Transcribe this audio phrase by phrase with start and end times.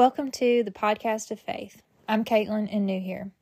[0.00, 1.82] Welcome to the podcast of faith.
[2.08, 3.32] I'm Caitlin and new here.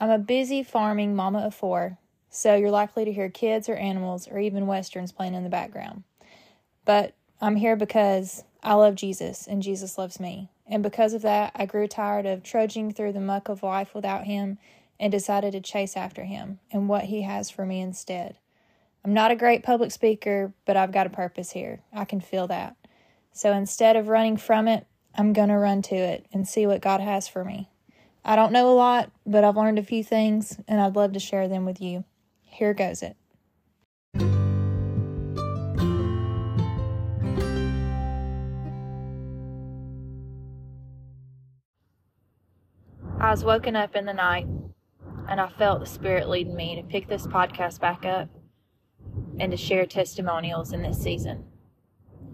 [0.00, 1.98] I'm a busy farming mama of four,
[2.30, 6.04] so you're likely to hear kids or animals or even westerns playing in the background.
[6.86, 10.48] But I'm here because I love Jesus and Jesus loves me.
[10.66, 14.24] And because of that, I grew tired of trudging through the muck of life without
[14.24, 14.56] him
[14.98, 18.38] and decided to chase after him and what he has for me instead.
[19.04, 21.80] I'm not a great public speaker, but I've got a purpose here.
[21.92, 22.76] I can feel that.
[23.34, 24.86] So instead of running from it,
[25.18, 27.68] I'm going to run to it and see what God has for me.
[28.24, 31.18] I don't know a lot, but I've learned a few things and I'd love to
[31.18, 32.04] share them with you.
[32.42, 33.16] Here goes it.
[43.20, 44.46] I was woken up in the night
[45.28, 48.28] and I felt the Spirit leading me to pick this podcast back up
[49.40, 51.44] and to share testimonials in this season.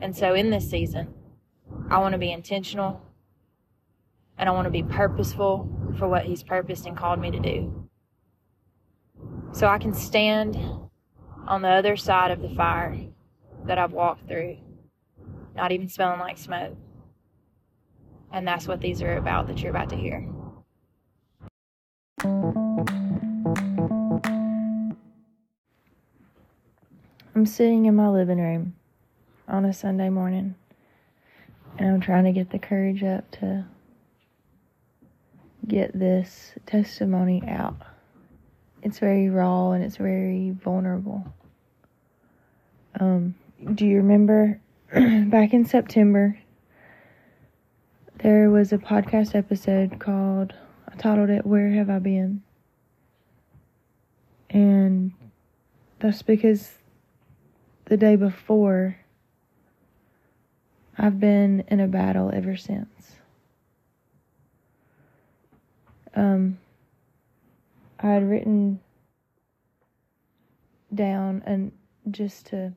[0.03, 1.15] And so, in this season,
[1.91, 3.01] I want to be intentional
[4.39, 5.69] and I want to be purposeful
[5.99, 7.89] for what He's purposed and called me to do.
[9.53, 10.57] So I can stand
[11.47, 12.99] on the other side of the fire
[13.67, 14.57] that I've walked through,
[15.55, 16.77] not even smelling like smoke.
[18.33, 20.29] And that's what these are about that you're about to hear.
[27.37, 28.75] I'm sitting in my living room
[29.47, 30.57] on a Sunday morning
[31.79, 33.65] and I'm trying to get the courage up to
[35.67, 37.77] get this testimony out.
[38.83, 41.25] It's very raw and it's very vulnerable.
[43.01, 43.35] Um,
[43.75, 44.61] do you remember
[44.93, 46.39] back in September?
[48.19, 50.53] There was a podcast episode called,
[50.89, 52.43] I titled it, Where Have I Been?
[54.51, 55.13] And
[55.99, 56.79] that's because
[57.87, 58.99] the day before
[60.97, 63.17] I've been in a battle ever since.
[66.15, 66.59] Um,
[67.99, 68.81] I had written
[70.95, 71.73] down and
[72.11, 72.73] just to,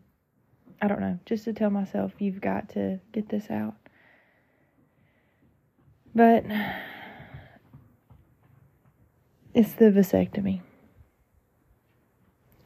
[0.82, 3.76] I don't know, just to tell myself, you've got to get this out.
[6.16, 6.46] But
[9.54, 10.62] it's the vasectomy.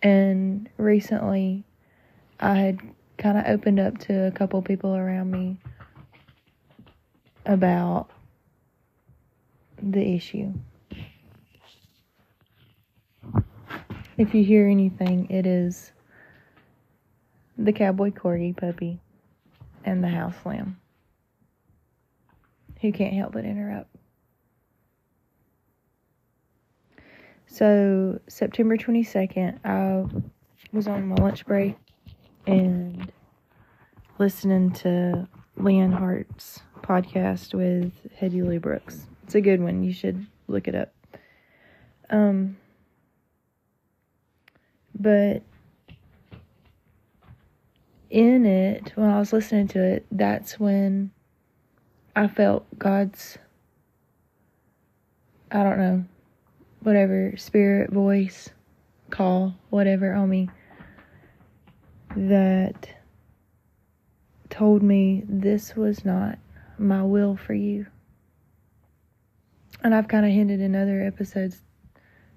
[0.01, 1.66] And recently,
[2.40, 2.79] I had
[3.21, 5.55] kind of opened up to a couple people around me
[7.45, 8.09] about
[9.81, 10.51] the issue.
[14.17, 15.91] If you hear anything, it is
[17.57, 18.99] the cowboy corgi puppy
[19.85, 20.79] and the house lamb
[22.81, 23.95] who can't help but interrupt.
[27.45, 30.05] So, September 22nd, I
[30.71, 31.75] was on my lunch break
[32.46, 33.12] and
[34.18, 39.07] listening to Leanne Hart's podcast with Hetty Lee Brooks.
[39.24, 39.84] It's a good one.
[39.84, 40.94] You should look it up.
[42.09, 42.57] Um,
[44.97, 45.44] but
[48.09, 51.12] in it, when I was listening to it, that's when
[52.16, 53.38] I felt God's,
[55.52, 56.03] I don't know,
[56.81, 58.50] whatever, spirit, voice,
[59.09, 60.50] call, whatever on me
[62.16, 62.89] that
[64.49, 66.38] told me this was not
[66.77, 67.85] my will for you.
[69.83, 71.61] And I've kind of hinted in other episodes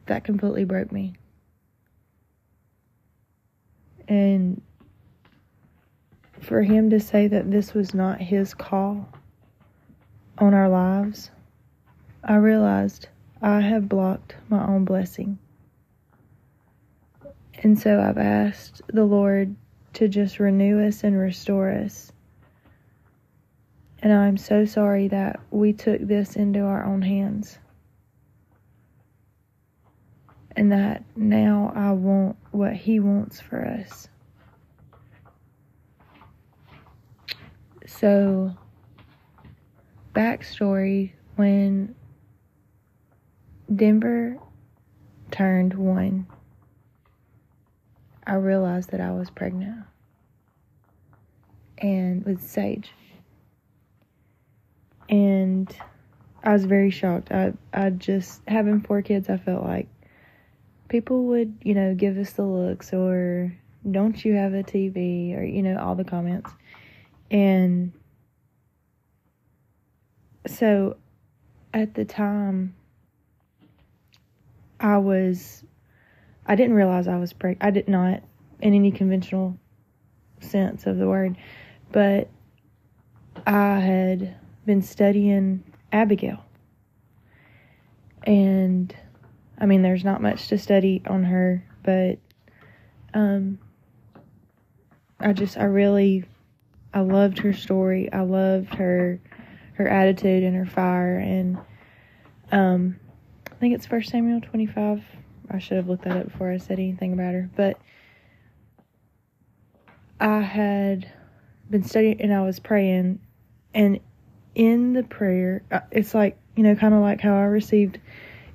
[0.06, 1.14] that completely broke me.
[4.08, 4.62] And
[6.40, 9.08] for him to say that this was not his call
[10.38, 11.30] on our lives,
[12.22, 13.08] I realized
[13.42, 15.38] I have blocked my own blessing.
[17.62, 19.56] And so I've asked the Lord
[19.94, 22.12] to just renew us and restore us.
[24.00, 27.58] And I'm so sorry that we took this into our own hands.
[30.56, 34.08] And that now I want what He wants for us.
[37.86, 38.54] So,
[40.14, 41.94] backstory when
[43.74, 44.38] Denver
[45.30, 46.26] turned one
[48.26, 49.84] I realized that I was pregnant
[51.78, 52.90] and with Sage.
[55.08, 55.74] And
[56.42, 57.30] I was very shocked.
[57.30, 59.88] I I just having four kids, I felt like
[60.88, 63.54] people would, you know, give us the looks or
[63.90, 66.50] don't you have a TV or you know all the comments.
[67.30, 67.92] And
[70.46, 70.96] so
[71.72, 72.74] at the time
[74.80, 75.64] I was
[76.46, 77.64] I didn't realize I was pregnant.
[77.64, 78.22] I did not,
[78.60, 79.58] in any conventional
[80.40, 81.36] sense of the word,
[81.90, 82.28] but
[83.46, 84.36] I had
[84.66, 86.44] been studying Abigail.
[88.24, 88.94] And
[89.58, 92.18] I mean, there's not much to study on her, but
[93.12, 93.58] um,
[95.20, 96.24] I just, I really,
[96.92, 98.12] I loved her story.
[98.12, 99.20] I loved her,
[99.74, 101.18] her attitude and her fire.
[101.18, 101.58] And
[102.50, 102.98] um,
[103.50, 105.02] I think it's First Samuel 25.
[105.54, 107.48] I should have looked that up before I said anything about her.
[107.54, 107.78] But
[110.18, 111.10] I had
[111.70, 113.20] been studying and I was praying,
[113.72, 114.00] and
[114.54, 118.00] in the prayer, uh, it's like, you know, kind of like how I received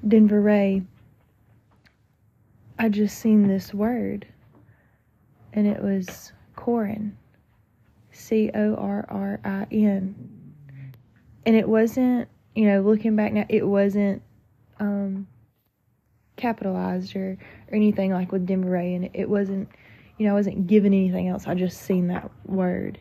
[0.07, 0.83] Denver Ray.
[2.77, 4.27] I just seen this word,
[5.53, 7.13] and it was Corrin,
[8.11, 10.15] C O R R I N.
[11.45, 14.21] And it wasn't, you know, looking back now, it wasn't
[14.79, 15.27] um,
[16.39, 17.37] capitalized or,
[17.67, 19.69] or anything like with Denver and it wasn't,
[20.17, 21.45] you know, I wasn't given anything else.
[21.45, 22.99] I just seen that word,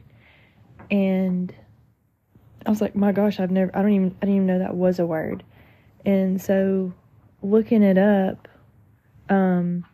[0.90, 1.54] and
[2.66, 4.74] I was like, my gosh, I've never, I don't even, I didn't even know that
[4.74, 5.42] was a word.
[6.04, 6.92] And so
[7.42, 8.48] looking it up,
[9.28, 9.84] um,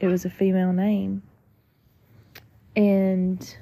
[0.00, 1.22] it was a female name.
[2.76, 3.56] And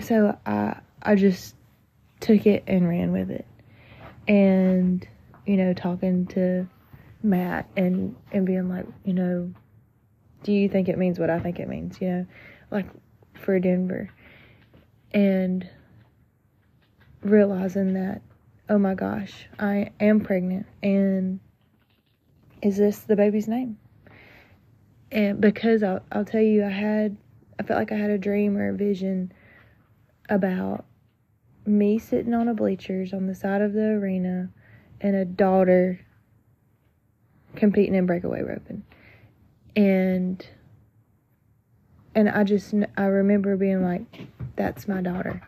[0.00, 1.54] so I, I just
[2.20, 3.46] took it and ran with it.
[4.26, 5.06] And,
[5.46, 6.68] you know, talking to
[7.22, 9.52] Matt and, and being like, you know,
[10.42, 12.00] do you think it means what I think it means?
[12.00, 12.26] You know,
[12.70, 12.86] like
[13.34, 14.10] for Denver
[15.12, 15.68] and
[17.22, 18.22] realizing that,
[18.68, 21.40] oh my gosh, I am pregnant and
[22.62, 23.78] is this the baby's name?
[25.12, 27.16] And because I'll, I'll tell you, I had,
[27.58, 29.32] I felt like I had a dream or a vision
[30.28, 30.84] about
[31.64, 34.50] me sitting on a bleachers on the side of the arena
[35.06, 36.00] and a daughter
[37.54, 38.82] competing in breakaway roping.
[39.76, 40.44] And
[42.16, 44.02] and I just I remember being like
[44.56, 45.40] that's my daughter.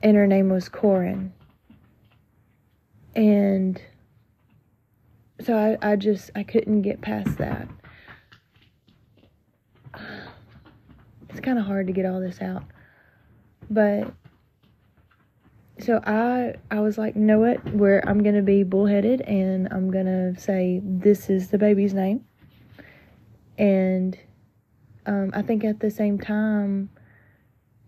[0.00, 1.32] And her name was Corrin.
[3.16, 3.82] And
[5.40, 7.66] so I, I just I couldn't get past that.
[11.30, 12.62] It's kind of hard to get all this out.
[13.68, 14.12] But
[15.82, 17.74] so I I was like, know what?
[17.74, 22.24] Where I'm gonna be bullheaded and I'm gonna say this is the baby's name.
[23.58, 24.18] And
[25.06, 26.90] um, I think at the same time,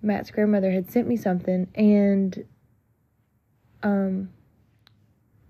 [0.02, 2.44] Matt's grandmother had sent me something, and
[3.82, 4.30] um,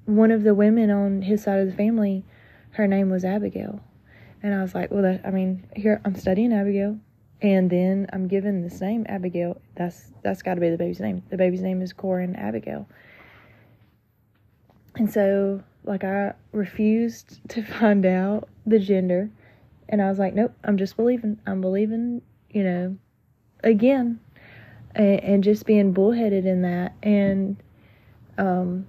[0.05, 2.25] one of the women on his side of the family,
[2.73, 3.81] her name was Abigail,
[4.43, 6.99] and I was like, well, that, I mean, here I'm studying Abigail,
[7.43, 9.61] and then I'm given this name Abigail.
[9.75, 11.23] That's that's got to be the baby's name.
[11.29, 12.89] The baby's name is Corrin Abigail,
[14.97, 19.31] and so like I refused to find out the gender,
[19.89, 21.39] and I was like, nope, I'm just believing.
[21.47, 22.97] I'm believing, you know,
[23.62, 24.21] again
[24.94, 26.94] and, and just being bullheaded in that.
[27.03, 27.56] And,
[28.39, 28.87] um,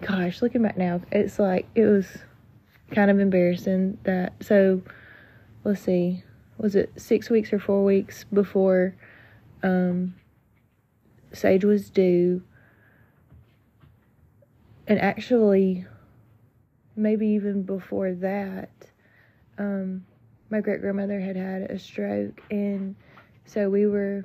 [0.00, 2.06] gosh, looking back now, it's like it was
[2.90, 4.34] kind of embarrassing that.
[4.40, 4.82] So,
[5.64, 6.22] let's see,
[6.58, 8.94] was it six weeks or four weeks before
[9.62, 10.14] um,
[11.32, 12.42] Sage was due?
[14.86, 15.86] And actually,
[16.94, 18.70] maybe even before that,
[19.58, 20.06] um,
[20.50, 22.94] my great grandmother had had a stroke, and
[23.44, 24.24] so we were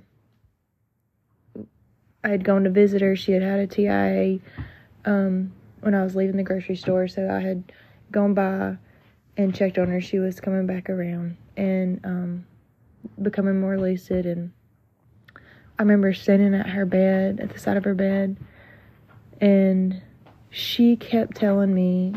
[2.23, 3.15] I had gone to visit her.
[3.15, 4.39] She had had a TIA
[5.05, 7.71] um, when I was leaving the grocery store, so I had
[8.11, 8.77] gone by
[9.38, 10.00] and checked on her.
[10.00, 12.46] She was coming back around and um,
[13.22, 14.25] becoming more lucid.
[14.25, 14.51] And
[15.79, 18.38] I remember sitting at her bed, at the side of her bed,
[19.39, 20.01] and
[20.50, 22.13] she kept telling me,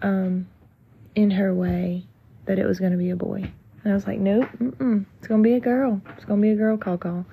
[0.00, 0.48] um,
[1.14, 2.06] in her way,
[2.46, 3.50] that it was going to be a boy.
[3.84, 6.00] And I was like, nope, it's going to be a girl.
[6.16, 7.26] It's going to be a girl call call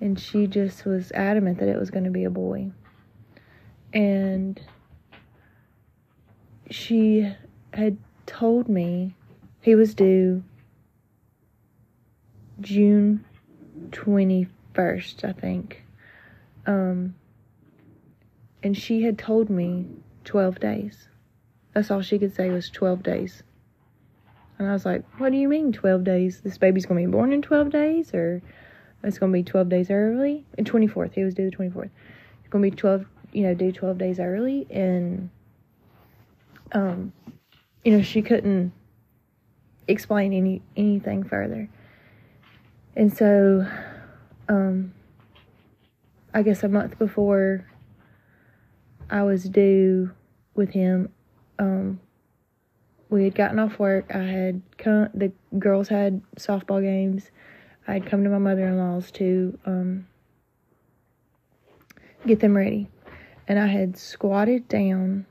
[0.00, 2.70] and she just was adamant that it was going to be a boy.
[3.92, 4.60] And
[6.70, 7.32] she
[7.72, 9.14] had told me
[9.66, 10.44] he was due
[12.60, 13.24] June
[13.90, 15.84] 21st, I think.
[16.68, 17.16] Um,
[18.62, 19.88] and she had told me
[20.24, 21.08] 12 days.
[21.74, 23.42] That's all she could say was 12 days.
[24.60, 26.42] And I was like, what do you mean 12 days?
[26.42, 28.14] This baby's going to be born in 12 days?
[28.14, 28.40] Or
[29.02, 30.44] it's going to be 12 days early.
[30.56, 31.14] And 24th.
[31.14, 31.90] He was due the 24th.
[32.38, 34.64] It's going to be 12, you know, due 12 days early.
[34.70, 35.28] And,
[36.70, 37.12] um,
[37.84, 38.72] you know, she couldn't
[39.88, 41.68] explain any anything further.
[42.94, 43.66] And so,
[44.48, 44.94] um,
[46.32, 47.66] I guess a month before
[49.10, 50.10] I was due
[50.54, 51.12] with him,
[51.58, 52.00] um,
[53.10, 54.14] we had gotten off work.
[54.14, 57.30] I had come, the girls had softball games
[57.88, 60.06] I'd come to my mother in law's to um,
[62.26, 62.88] get them ready.
[63.46, 65.26] And I had squatted down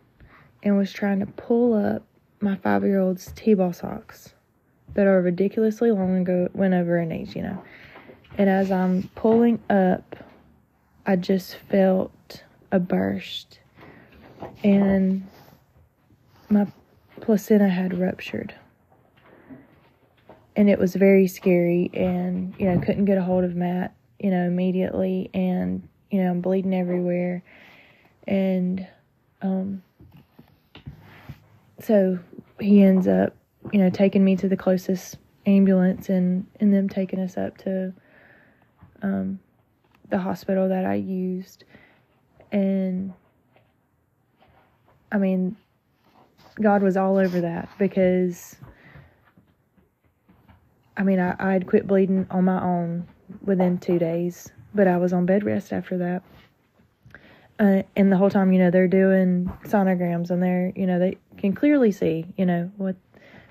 [0.63, 2.03] and was trying to pull up
[2.39, 4.34] my five year old's T ball socks
[4.95, 7.63] that are ridiculously long ago over her knees, you know.
[8.37, 10.15] And as I'm pulling up,
[11.05, 13.59] I just felt a burst.
[14.63, 15.25] And
[16.49, 16.67] my
[17.21, 18.53] placenta had ruptured.
[20.55, 24.31] And it was very scary and, you know, couldn't get a hold of Matt, you
[24.31, 27.43] know, immediately and, you know, I'm bleeding everywhere.
[28.27, 28.87] And
[29.41, 29.83] um
[31.81, 32.19] so
[32.59, 33.35] he ends up,
[33.71, 37.93] you know, taking me to the closest ambulance and and them taking us up to
[39.03, 39.39] um
[40.09, 41.65] the hospital that I used
[42.51, 43.13] and
[45.11, 45.55] I mean
[46.59, 48.55] God was all over that because
[50.97, 53.07] I mean, I, I'd quit bleeding on my own
[53.43, 56.23] within two days, but I was on bed rest after that.
[57.59, 61.17] Uh, and the whole time, you know, they're doing sonograms and they're, you know, they
[61.37, 62.95] can clearly see, you know, what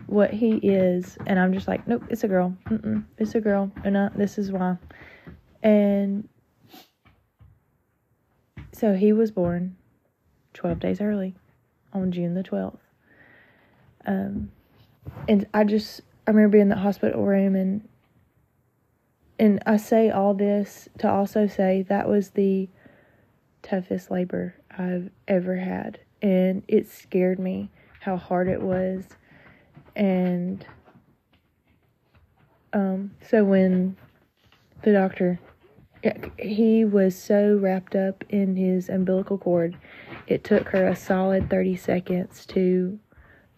[0.07, 1.17] what he is.
[1.27, 2.57] And I'm just like, nope, it's a girl.
[2.67, 3.71] Mm-mm, it's a girl.
[3.85, 4.77] And this is why.
[5.63, 6.29] And
[8.73, 9.77] so he was born
[10.55, 11.35] 12 days early
[11.93, 12.79] on June the 12th.
[14.07, 14.51] Um,
[15.29, 17.89] and I just I remember being in the hospital room and
[19.39, 22.69] and I say all this to also say that was the
[23.63, 27.71] toughest labor I've ever had and it scared me
[28.01, 29.05] how hard it was
[29.97, 30.67] and
[32.73, 33.97] um so when
[34.83, 35.39] the doctor
[36.39, 39.77] he was so wrapped up in his umbilical cord
[40.27, 42.99] it took her a solid 30 seconds to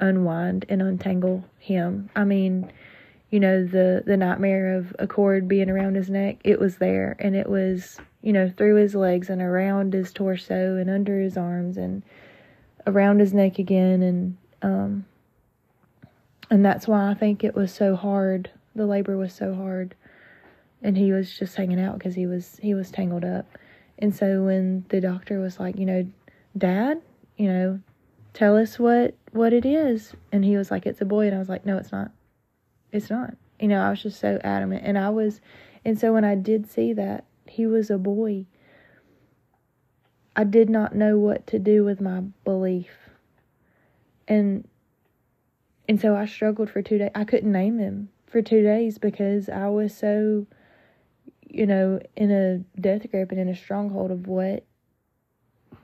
[0.00, 2.10] unwind and untangle him.
[2.14, 2.70] I mean,
[3.30, 7.16] you know, the the nightmare of a cord being around his neck, it was there
[7.18, 11.36] and it was, you know, through his legs and around his torso and under his
[11.36, 12.02] arms and
[12.86, 15.04] around his neck again and um
[16.50, 18.50] and that's why I think it was so hard.
[18.74, 19.94] The labor was so hard.
[20.82, 23.46] And he was just hanging out because he was he was tangled up.
[23.98, 26.06] And so when the doctor was like, you know,
[26.56, 27.00] dad,
[27.36, 27.80] you know,
[28.34, 30.12] tell us what what it is.
[30.30, 31.26] And he was like it's a boy.
[31.26, 32.10] And i was like no it's not.
[32.92, 33.34] It's not.
[33.58, 34.84] You know i was just so adamant.
[34.84, 35.40] And i was
[35.84, 38.46] and so when i did see that he was a boy.
[40.38, 42.90] I did not know what to do with my belief.
[44.28, 44.68] And
[45.88, 49.48] and so i struggled for two days i couldn't name him for two days because
[49.48, 50.46] i was so
[51.48, 54.64] you know in a death grip and in a stronghold of what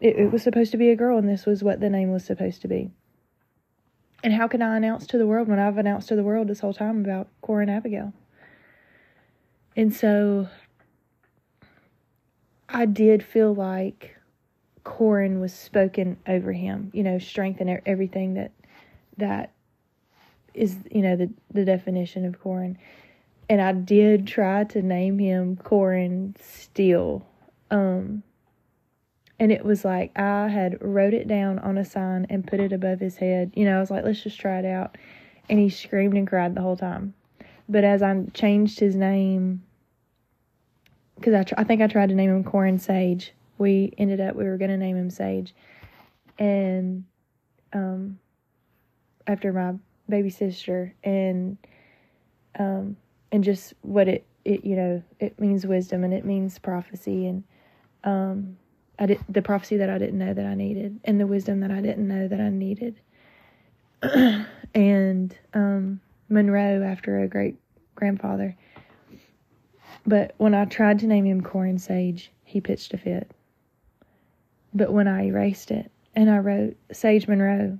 [0.03, 2.25] it, it was supposed to be a girl, and this was what the name was
[2.25, 2.91] supposed to be.
[4.25, 6.61] And how can I announce to the world when I've announced to the world this
[6.61, 8.13] whole time about Corrin Abigail?
[9.77, 10.49] And so
[12.69, 14.17] I did feel like
[14.85, 18.51] Corrin was spoken over him, you know, strength and everything that
[19.19, 19.52] that
[20.55, 22.77] is, you know, the the definition of Corrin.
[23.49, 27.27] And I did try to name him Corrin Steele.
[27.71, 28.23] Um
[29.39, 32.73] and it was like I had wrote it down on a sign and put it
[32.73, 33.53] above his head.
[33.55, 34.97] You know, I was like, let's just try it out.
[35.49, 37.15] And he screamed and cried the whole time.
[37.69, 39.63] But as I changed his name,
[41.17, 43.33] because I, tr- I think I tried to name him Corrin Sage.
[43.59, 45.55] We ended up, we were to name him Sage.
[46.39, 47.05] And
[47.73, 48.19] um,
[49.27, 49.75] after my
[50.09, 51.57] baby sister, and
[52.59, 52.97] um,
[53.31, 57.27] and just what it, it, you know, it means wisdom and it means prophecy.
[57.27, 57.45] And
[58.05, 58.57] um,
[58.99, 61.71] I did the prophecy that I didn't know that I needed, and the wisdom that
[61.71, 63.01] I didn't know that I needed.
[64.75, 67.57] and um, Monroe after a great
[67.95, 68.57] grandfather.
[70.07, 73.31] But when I tried to name him Corrin Sage, he pitched a fit.
[74.75, 77.79] But when I erased it and I wrote Sage Monroe,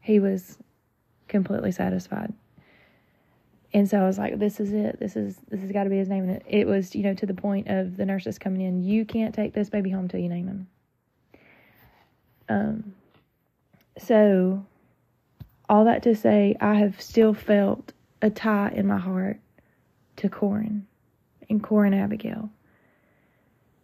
[0.00, 0.58] he was
[1.28, 2.32] completely satisfied
[3.72, 4.98] and so I was like, "This is it.
[4.98, 7.14] This is this has got to be his name." And it, it was, you know,
[7.14, 8.82] to the point of the nurses coming in.
[8.82, 10.68] You can't take this baby home till you name him.
[12.48, 12.94] Um.
[13.98, 14.64] So,
[15.68, 17.92] all that to say, I have still felt
[18.22, 19.40] a tie in my heart
[20.16, 20.82] to Corrin
[21.50, 22.48] and Corrin Abigail.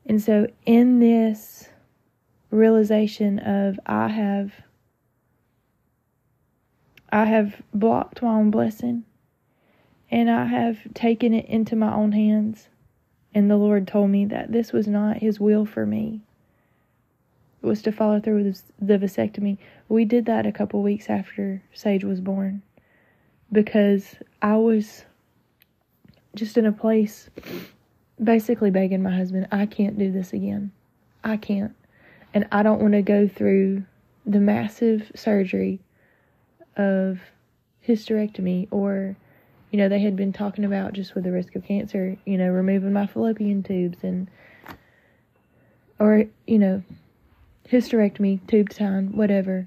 [0.06, 1.68] And so, in this
[2.50, 4.54] realization of I have,
[7.14, 9.04] I have blocked my own blessing
[10.10, 12.66] and I have taken it into my own hands.
[13.32, 16.22] And the Lord told me that this was not His will for me.
[17.62, 19.58] It was to follow through with the vasectomy.
[19.88, 22.62] We did that a couple weeks after Sage was born
[23.52, 25.04] because I was
[26.34, 27.30] just in a place
[28.22, 30.72] basically begging my husband, I can't do this again.
[31.22, 31.76] I can't.
[32.34, 33.84] And I don't want to go through
[34.26, 35.78] the massive surgery
[36.76, 37.20] of
[37.86, 39.16] hysterectomy or
[39.70, 42.48] you know they had been talking about just with the risk of cancer you know
[42.48, 44.28] removing my fallopian tubes and
[45.98, 46.82] or you know
[47.68, 49.66] hysterectomy tube time whatever.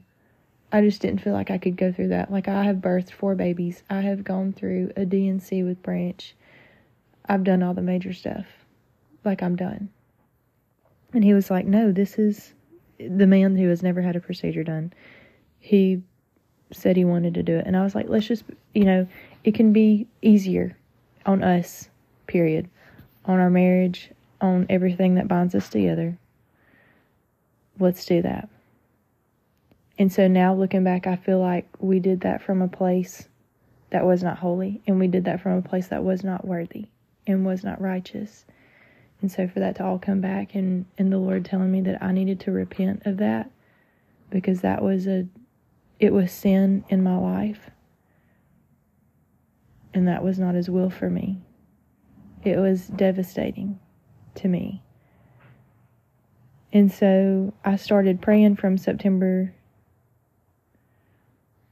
[0.71, 2.31] I just didn't feel like i could go through that.
[2.31, 3.83] Like i have birthed four babies.
[3.89, 6.35] I have gone through a D&C with branch.
[7.27, 8.45] I've done all the major stuff.
[9.23, 9.89] Like i'm done.
[11.13, 12.53] And he was like no this is
[12.99, 14.93] the man who has never had a procedure done.
[15.59, 16.01] He
[16.71, 17.65] said he wanted to do it.
[17.65, 18.43] And I was like, let's just,
[18.73, 19.07] you know,
[19.43, 20.77] it can be easier
[21.25, 21.89] on us,
[22.27, 22.69] period,
[23.25, 26.17] on our marriage, on everything that binds us together.
[27.79, 28.49] Let's do that.
[29.99, 33.27] And so now looking back, I feel like we did that from a place
[33.89, 36.85] that was not holy, and we did that from a place that was not worthy
[37.25, 38.45] and was not righteous.
[39.21, 42.03] And so for that to all come back and, and the Lord telling me that
[42.03, 43.49] I needed to repent of that
[44.29, 45.25] because that was a
[45.99, 47.69] it was sin in my life.
[49.93, 51.37] And that was not his will for me.
[52.43, 53.79] It was devastating
[54.35, 54.83] to me.
[56.71, 59.53] And so I started praying from September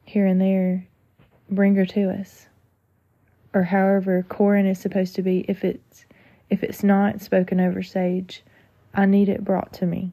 [0.06, 0.88] here and there,
[1.50, 2.48] bring her to us.
[3.54, 6.06] Or however Corrin is supposed to be, if it's
[6.50, 8.44] if it's not spoken over Sage,
[8.94, 10.12] I need it brought to me.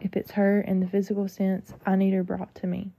[0.00, 2.92] If it's her in the physical sense, I need her brought to me.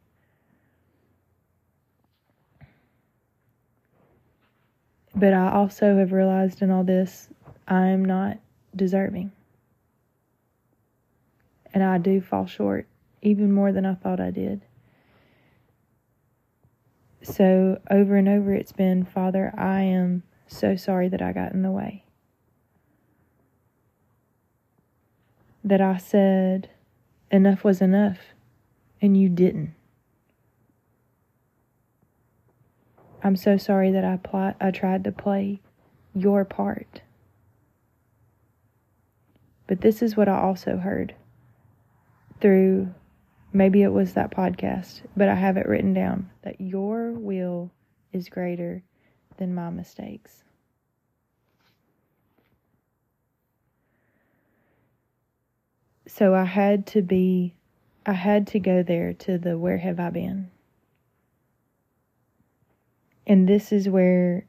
[5.15, 7.29] But I also have realized in all this,
[7.67, 8.37] I am not
[8.75, 9.31] deserving.
[11.73, 12.87] And I do fall short,
[13.21, 14.61] even more than I thought I did.
[17.23, 21.61] So, over and over, it's been Father, I am so sorry that I got in
[21.61, 22.03] the way.
[25.63, 26.70] That I said,
[27.31, 28.17] enough was enough,
[29.01, 29.73] and you didn't.
[33.23, 35.61] I'm so sorry that I pl- I tried to play
[36.13, 37.01] your part.
[39.67, 41.15] But this is what I also heard
[42.41, 42.93] through
[43.53, 47.71] maybe it was that podcast, but I have it written down that your will
[48.11, 48.83] is greater
[49.37, 50.43] than my mistakes.
[56.13, 57.53] So I had to be,
[58.05, 60.51] I had to go there to the where have I been?
[63.25, 64.45] And this is where,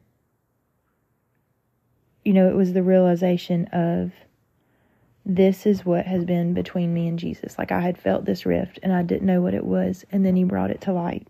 [2.25, 4.11] you know, it was the realization of
[5.25, 7.57] this is what has been between me and Jesus.
[7.57, 10.03] Like I had felt this rift and I didn't know what it was.
[10.11, 11.27] And then he brought it to light.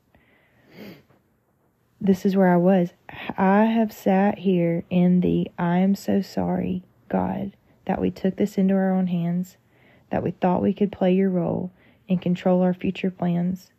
[2.02, 2.90] This is where I was.
[3.38, 8.58] I have sat here in the I am so sorry, God, that we took this
[8.58, 9.58] into our own hands
[10.14, 11.72] that we thought we could play your role
[12.08, 13.72] and control our future plans.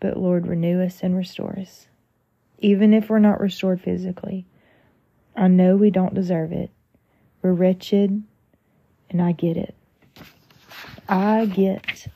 [0.00, 1.86] But Lord, renew us and restore us.
[2.60, 4.46] Even if we're not restored physically,
[5.36, 6.70] I know we don't deserve it.
[7.42, 8.22] We're wretched,
[9.10, 9.74] and I get it.
[11.10, 12.08] I get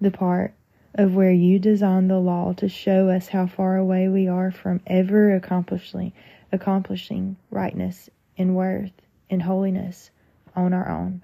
[0.00, 0.54] the part
[0.94, 4.80] of where you designed the law to show us how far away we are from
[4.86, 6.14] ever accomplishing
[6.50, 8.92] accomplishing rightness and worth
[9.28, 10.10] and holiness
[10.56, 11.22] on our own.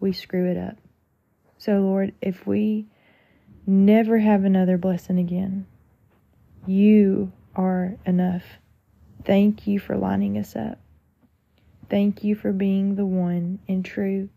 [0.00, 0.83] We screw it up.
[1.64, 2.84] So, Lord, if we
[3.66, 5.64] never have another blessing again,
[6.66, 8.42] you are enough.
[9.24, 10.78] Thank you for lining us up.
[11.88, 14.28] Thank you for being the one in true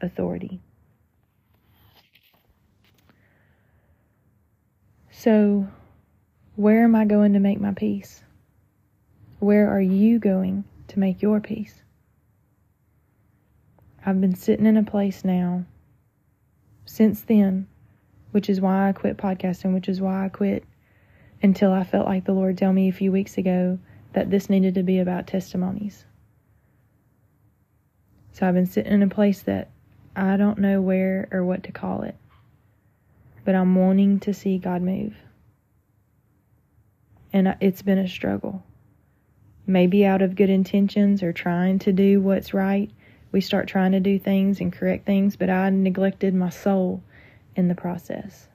[0.00, 0.60] authority.
[5.10, 5.66] So,
[6.54, 8.22] where am I going to make my peace?
[9.40, 11.82] Where are you going to make your peace?
[14.04, 15.64] I've been sitting in a place now
[16.96, 17.66] since then,
[18.30, 20.64] which is why I quit podcasting, which is why I quit
[21.42, 23.78] until I felt like the Lord tell me a few weeks ago
[24.14, 26.06] that this needed to be about testimonies.
[28.32, 29.68] So I've been sitting in a place that
[30.16, 32.16] I don't know where or what to call it,
[33.44, 35.14] but I'm wanting to see God move.
[37.30, 38.64] And it's been a struggle.
[39.66, 42.90] Maybe out of good intentions or trying to do what's right,
[43.36, 47.02] we start trying to do things and correct things, but I neglected my soul
[47.54, 48.48] in the process.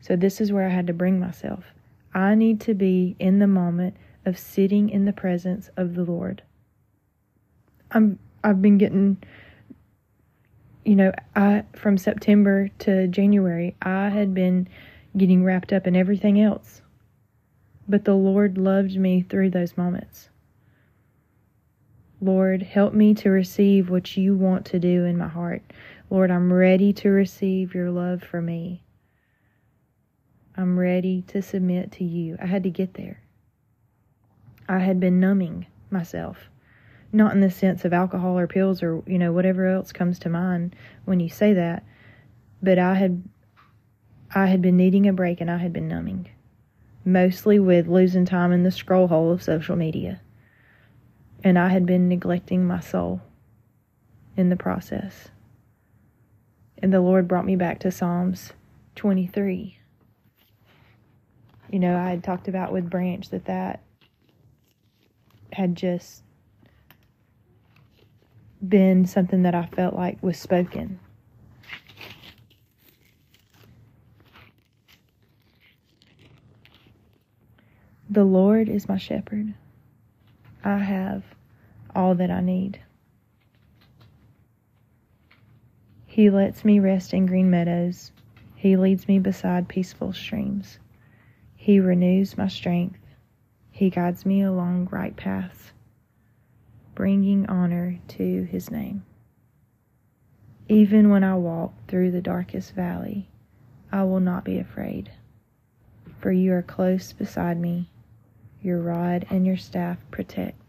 [0.00, 1.66] So, this is where I had to bring myself.
[2.12, 6.42] I need to be in the moment of sitting in the presence of the Lord.
[7.92, 9.22] I'm I've been getting
[10.84, 14.66] you know, I from September to January, I had been
[15.16, 16.82] getting wrapped up in everything else.
[17.88, 20.28] But the Lord loved me through those moments
[22.24, 25.62] Lord, help me to receive what you want to do in my heart.
[26.08, 28.82] Lord, I'm ready to receive your love for me.
[30.56, 32.38] I'm ready to submit to you.
[32.40, 33.20] I had to get there.
[34.66, 36.48] I had been numbing myself.
[37.12, 40.30] Not in the sense of alcohol or pills or, you know, whatever else comes to
[40.30, 41.84] mind when you say that,
[42.62, 43.22] but I had
[44.34, 46.30] I had been needing a break and I had been numbing.
[47.04, 50.22] Mostly with losing time in the scroll hole of social media.
[51.44, 53.20] And I had been neglecting my soul
[54.34, 55.28] in the process.
[56.78, 58.54] And the Lord brought me back to Psalms
[58.96, 59.78] 23.
[61.70, 63.82] You know, I had talked about with Branch that that
[65.52, 66.22] had just
[68.66, 70.98] been something that I felt like was spoken.
[78.08, 79.54] The Lord is my shepherd.
[80.64, 81.33] I have
[81.94, 82.80] all that I need.
[86.06, 88.12] He lets me rest in green meadows.
[88.54, 90.78] He leads me beside peaceful streams.
[91.56, 93.00] He renews my strength.
[93.70, 95.72] He guides me along right paths,
[96.94, 99.04] bringing honor to his name.
[100.68, 103.28] Even when I walk through the darkest valley,
[103.90, 105.10] I will not be afraid,
[106.20, 107.90] for you are close beside me.
[108.62, 110.63] Your rod and your staff protect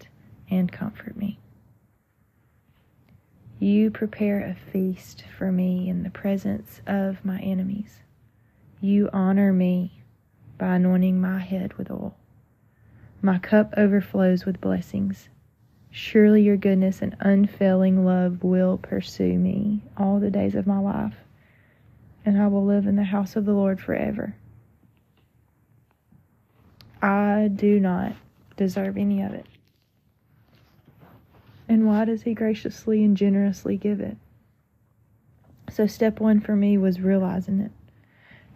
[0.49, 1.39] and comfort me.
[3.60, 8.01] You prepare a feast for me in the presence of my enemies.
[8.81, 10.03] You honor me
[10.58, 12.15] by anointing my head with oil.
[13.21, 15.29] My cup overflows with blessings.
[15.89, 21.15] Surely your goodness and unfailing love will pursue me all the days of my life,
[22.25, 24.36] and I will live in the house of the Lord forever.
[27.01, 28.13] I do not
[28.58, 29.45] deserve any of it.
[31.67, 34.17] And why does He graciously and generously give it?
[35.69, 37.71] So, step one for me was realizing it,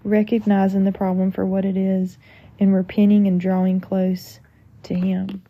[0.04, 2.18] recognizing the problem for what it is,
[2.60, 4.40] and repenting and drawing close
[4.84, 5.44] to Him.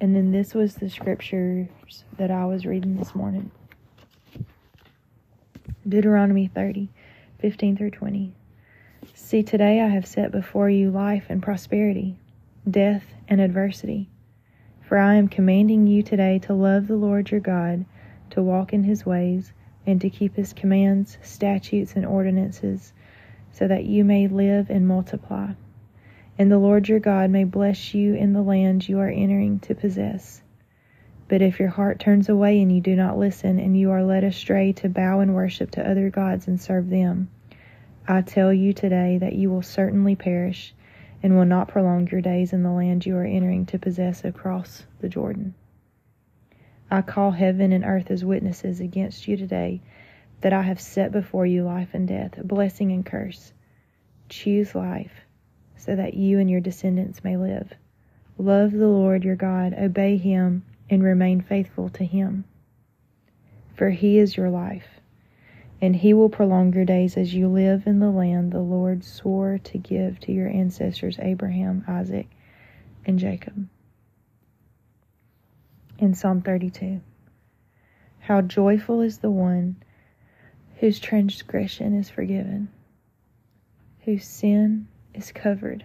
[0.00, 1.68] And then this was the scriptures
[2.16, 3.52] that I was reading this morning
[5.88, 6.88] Deuteronomy 30,
[7.40, 8.34] 15 through 20.
[9.14, 12.16] See, today I have set before you life and prosperity,
[12.68, 14.10] death and adversity.
[14.82, 17.86] For I am commanding you today to love the Lord your God,
[18.28, 19.54] to walk in his ways,
[19.86, 22.92] and to keep his commands, statutes, and ordinances,
[23.50, 25.52] so that you may live and multiply.
[26.38, 29.74] And the Lord your God may bless you in the land you are entering to
[29.74, 30.42] possess.
[31.26, 34.24] But if your heart turns away and you do not listen, and you are led
[34.24, 37.30] astray to bow and worship to other gods and serve them,
[38.06, 40.74] I tell you today that you will certainly perish
[41.22, 44.84] and will not prolong your days in the land you are entering to possess across
[45.00, 45.54] the Jordan.
[46.90, 49.80] I call heaven and earth as witnesses against you today
[50.40, 53.52] that I have set before you life and death, blessing and curse.
[54.28, 55.12] Choose life
[55.76, 57.72] so that you and your descendants may live.
[58.38, 62.44] Love the Lord your God, obey him, and remain faithful to him.
[63.74, 65.00] For he is your life
[65.82, 69.58] and he will prolong your days as you live in the land the Lord swore
[69.64, 72.28] to give to your ancestors Abraham, Isaac,
[73.04, 73.68] and Jacob.
[75.98, 77.00] In Psalm 32,
[78.20, 79.74] how joyful is the one
[80.78, 82.68] whose transgression is forgiven,
[84.04, 85.84] whose sin is covered.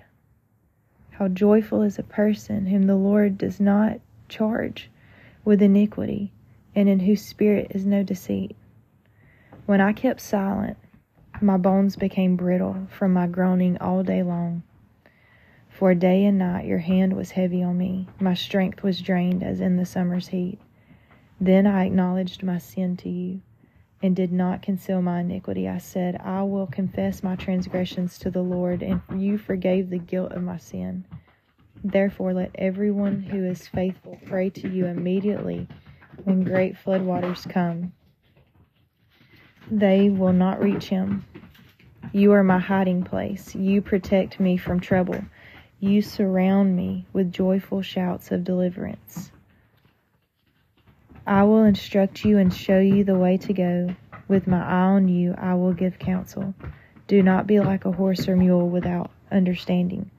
[1.09, 4.91] How joyful is a person whom the Lord does not charge
[5.43, 6.31] with iniquity,
[6.75, 8.55] and in whose spirit is no deceit.
[9.67, 10.77] When I kept silent,
[11.41, 14.63] my bones became brittle from my groaning all day long.
[15.67, 19.59] For day and night your hand was heavy on me, my strength was drained as
[19.59, 20.57] in the summer's heat.
[21.41, 23.41] Then I acknowledged my sin to you,
[24.01, 25.67] and did not conceal my iniquity.
[25.67, 30.31] I said, I will confess my transgressions to the Lord, and you forgave the guilt
[30.31, 31.03] of my sin.
[31.83, 35.67] Therefore, let everyone who is faithful pray to you immediately
[36.23, 37.91] when great floodwaters come
[39.69, 41.25] they will not reach him.
[42.13, 43.53] You are my hiding place.
[43.53, 45.21] You protect me from trouble.
[45.79, 49.31] You surround me with joyful shouts of deliverance.
[51.25, 53.95] I will instruct you and show you the way to go.
[54.29, 56.53] With my eye on you, I will give counsel.
[57.07, 60.09] Do not be like a horse or mule without understanding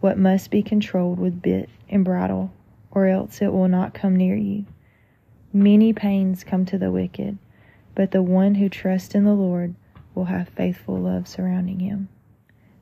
[0.00, 2.52] what must be controlled with bit and bridle,
[2.90, 4.66] or else it will not come near you.
[5.52, 7.38] Many pains come to the wicked
[7.94, 9.74] but the one who trusts in the Lord
[10.14, 12.08] will have faithful love surrounding him.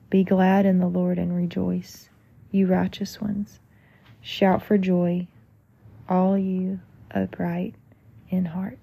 [0.09, 2.09] Be glad in the Lord and rejoice,
[2.51, 3.59] you righteous ones,
[4.25, 5.27] Shout for joy,
[6.07, 6.79] all you
[7.11, 7.75] upright
[8.29, 8.79] in heart.